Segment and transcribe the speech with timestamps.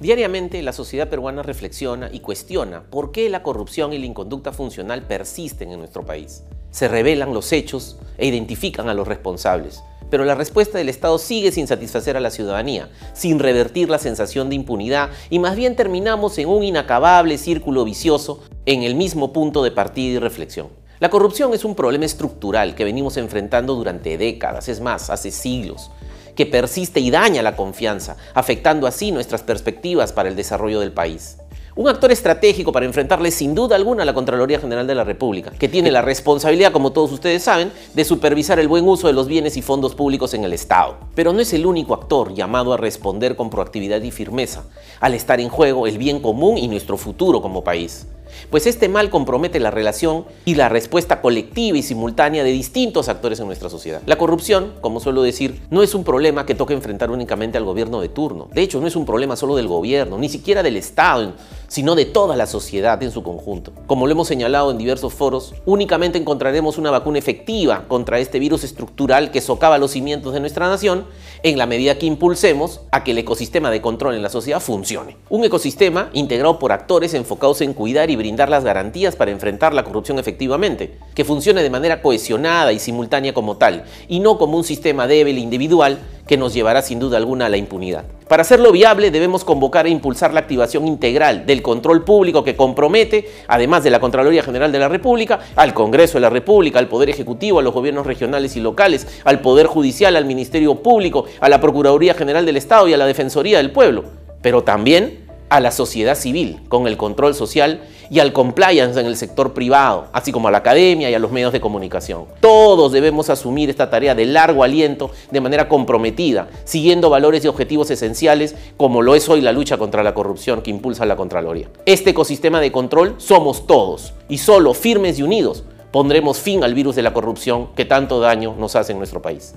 [0.00, 5.02] Diariamente la sociedad peruana reflexiona y cuestiona por qué la corrupción y la inconducta funcional
[5.02, 6.44] persisten en nuestro país.
[6.70, 11.50] Se revelan los hechos e identifican a los responsables, pero la respuesta del Estado sigue
[11.50, 16.38] sin satisfacer a la ciudadanía, sin revertir la sensación de impunidad y más bien terminamos
[16.38, 20.68] en un inacabable círculo vicioso en el mismo punto de partida y reflexión.
[21.00, 25.90] La corrupción es un problema estructural que venimos enfrentando durante décadas, es más, hace siglos
[26.38, 31.38] que persiste y daña la confianza, afectando así nuestras perspectivas para el desarrollo del país.
[31.74, 35.50] Un actor estratégico para enfrentarle sin duda alguna a la Contraloría General de la República,
[35.50, 39.26] que tiene la responsabilidad, como todos ustedes saben, de supervisar el buen uso de los
[39.26, 40.98] bienes y fondos públicos en el Estado.
[41.16, 44.62] Pero no es el único actor llamado a responder con proactividad y firmeza,
[45.00, 48.06] al estar en juego el bien común y nuestro futuro como país
[48.50, 53.40] pues este mal compromete la relación y la respuesta colectiva y simultánea de distintos actores
[53.40, 54.02] en nuestra sociedad.
[54.06, 58.00] La corrupción, como suelo decir, no es un problema que toque enfrentar únicamente al gobierno
[58.00, 58.48] de turno.
[58.52, 61.34] De hecho, no es un problema solo del gobierno, ni siquiera del Estado,
[61.68, 63.72] sino de toda la sociedad en su conjunto.
[63.86, 68.64] Como lo hemos señalado en diversos foros, únicamente encontraremos una vacuna efectiva contra este virus
[68.64, 71.06] estructural que socava los cimientos de nuestra nación
[71.42, 75.16] en la medida que impulsemos a que el ecosistema de control en la sociedad funcione.
[75.28, 79.84] Un ecosistema integrado por actores enfocados en cuidar y brindar las garantías para enfrentar la
[79.84, 84.64] corrupción efectivamente, que funcione de manera cohesionada y simultánea como tal, y no como un
[84.64, 88.04] sistema débil e individual que nos llevará sin duda alguna a la impunidad.
[88.28, 93.28] Para hacerlo viable debemos convocar e impulsar la activación integral del control público que compromete,
[93.48, 97.08] además de la Contraloría General de la República, al Congreso de la República, al Poder
[97.08, 101.62] Ejecutivo, a los gobiernos regionales y locales, al Poder Judicial, al Ministerio Público, a la
[101.62, 104.04] Procuraduría General del Estado y a la Defensoría del Pueblo,
[104.42, 109.16] pero también a la sociedad civil con el control social y al compliance en el
[109.16, 112.24] sector privado, así como a la academia y a los medios de comunicación.
[112.40, 117.90] Todos debemos asumir esta tarea de largo aliento de manera comprometida, siguiendo valores y objetivos
[117.90, 121.68] esenciales como lo es hoy la lucha contra la corrupción que impulsa la Contraloría.
[121.86, 126.96] Este ecosistema de control somos todos y solo firmes y unidos pondremos fin al virus
[126.96, 129.54] de la corrupción que tanto daño nos hace en nuestro país.